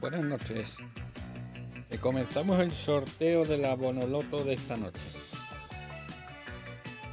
[0.00, 0.76] Buenas noches.
[1.90, 5.00] Eh, comenzamos el sorteo de la Bonoloto de esta noche.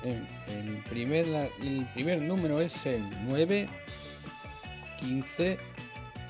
[0.03, 1.25] El, el primer,
[1.61, 3.67] el primer número es el 9,
[4.99, 5.57] 15,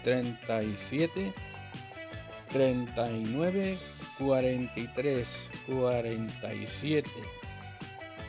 [0.03, 1.33] 37,
[2.51, 3.77] 39,
[4.17, 7.09] 43, 47,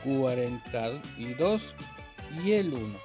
[0.03, 1.75] 42
[2.31, 2.99] y el 1.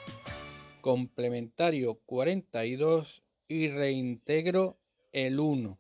[0.81, 4.79] Complementario 42 y reintegro
[5.13, 5.79] el 1.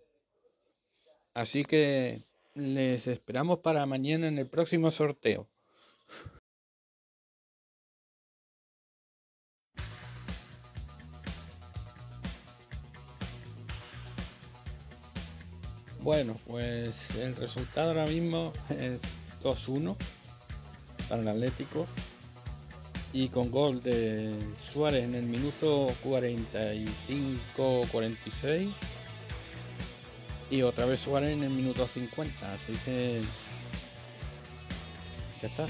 [1.34, 2.22] Así que
[2.54, 5.48] les esperamos para mañana en el próximo sorteo.
[16.00, 19.00] Bueno, pues el resultado ahora mismo es
[19.40, 19.96] 2-1
[21.08, 21.86] para el Atlético
[23.12, 24.34] y con gol de
[24.72, 28.70] Suárez en el minuto 45-46
[30.50, 33.20] y otra vez Suárez en el minuto 50, así que
[35.40, 35.66] ya está.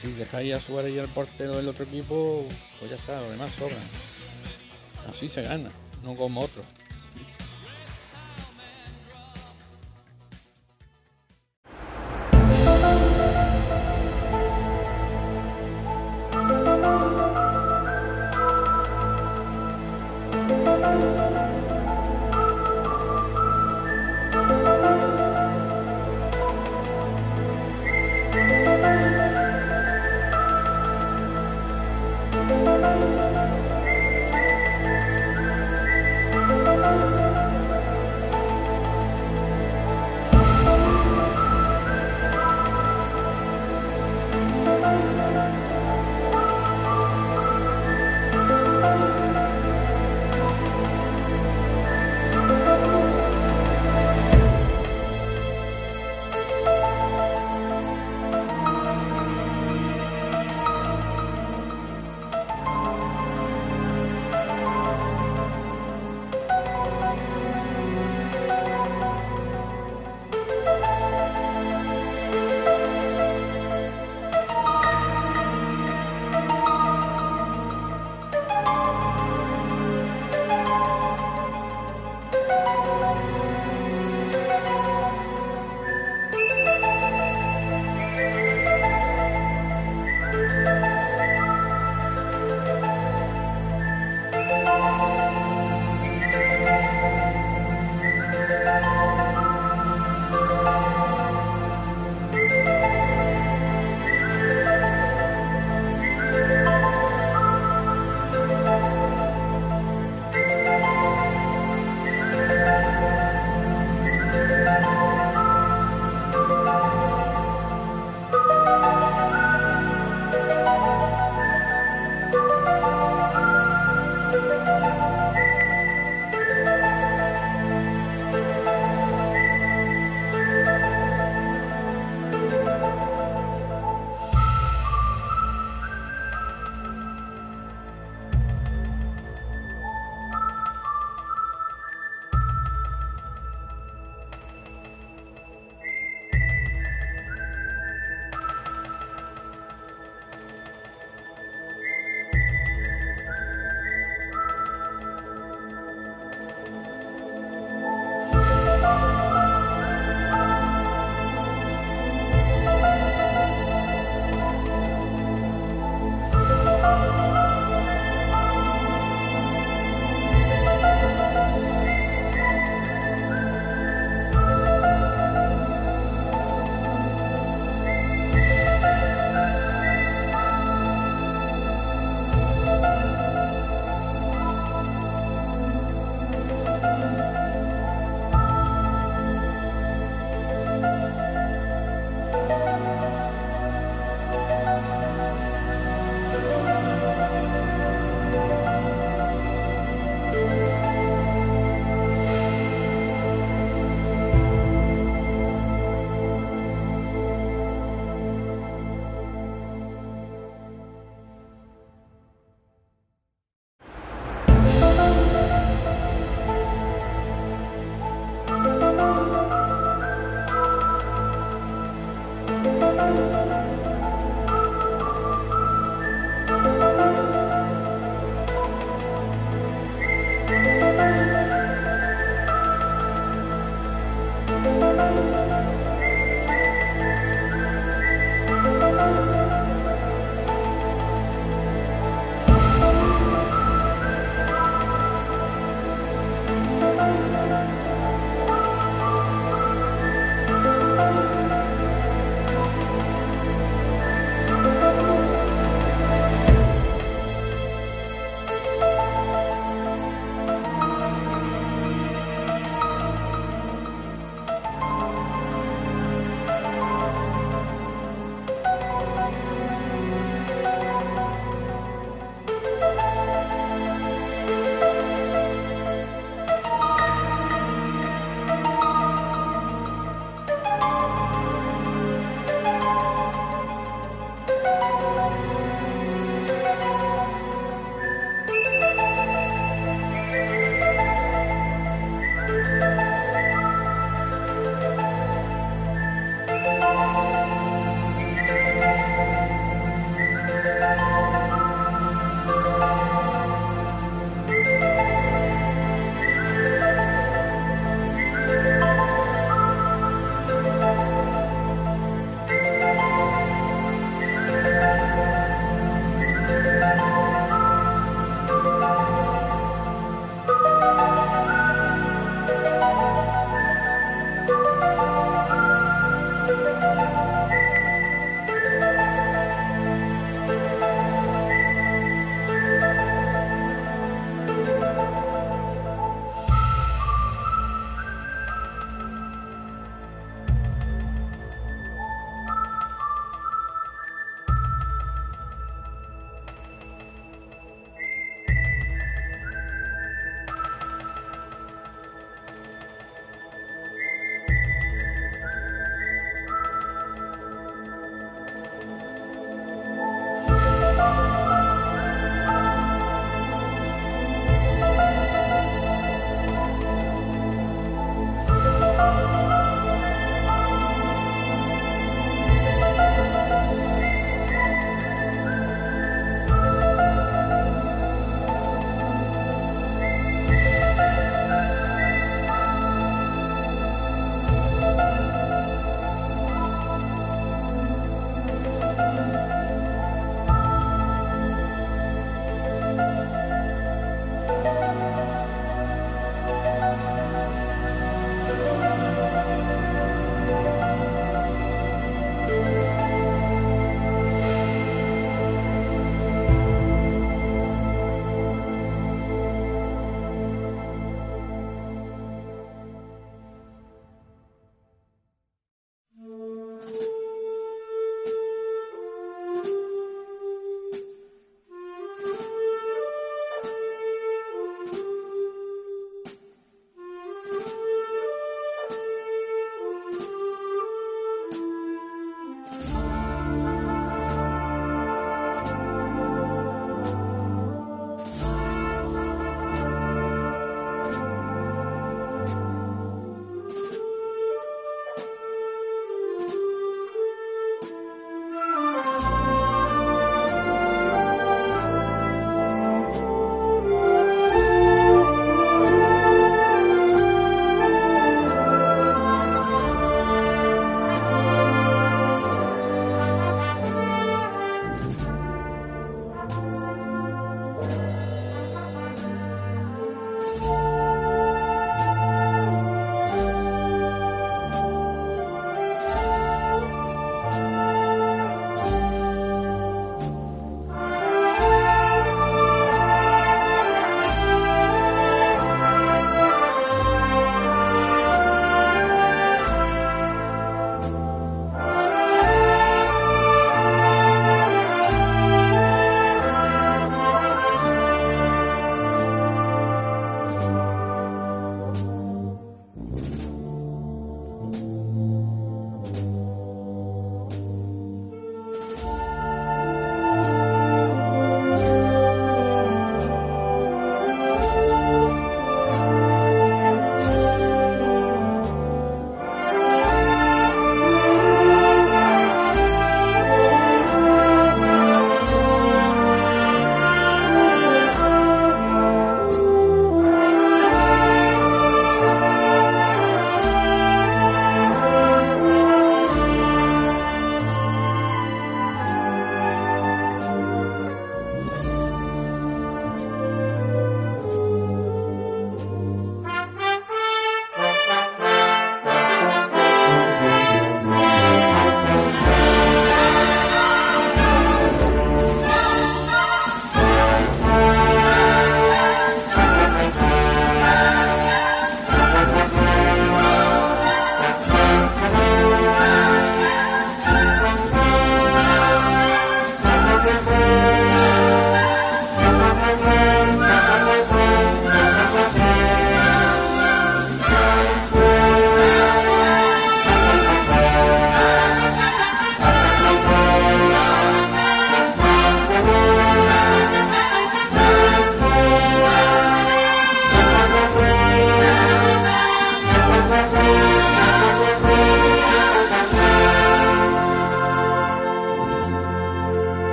[0.00, 2.46] Si dejáis a Suárez y al portero del otro equipo,
[2.78, 3.76] pues ya está, lo demás sobra.
[5.10, 5.70] Así se gana,
[6.02, 6.62] no como otro.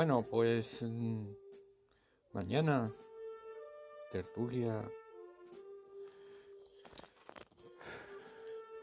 [0.00, 1.26] Bueno, pues mm,
[2.32, 2.90] mañana
[4.10, 4.82] tertulia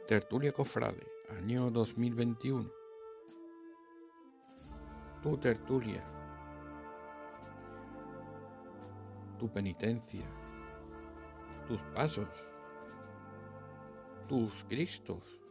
[0.07, 2.69] tertulia cofrade, año 2021.
[5.23, 6.03] Tu tertulia,
[9.39, 10.29] tu penitencia,
[11.67, 12.29] tus pasos,
[14.29, 15.41] tus Cristos,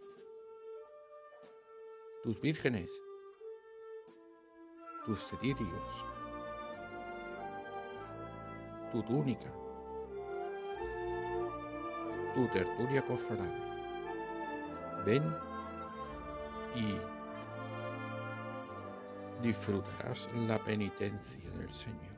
[2.23, 2.89] tus vírgenes
[5.07, 6.05] tus cedirios,
[8.91, 9.49] tu túnica,
[12.35, 13.65] tu tertulia cofrade.
[15.05, 15.23] Ven
[16.75, 16.99] y
[19.47, 22.16] disfrutarás la penitencia del Señor.